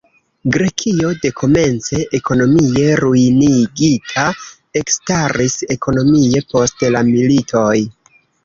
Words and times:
Grekio, 0.53 1.09
dekomence 1.25 1.99
ekonomie 2.19 2.87
ruinigita, 3.01 4.25
ekstaris 4.83 5.61
ekonomie 5.77 6.45
post 6.55 6.89
la 6.97 7.05
militoj. 7.15 7.79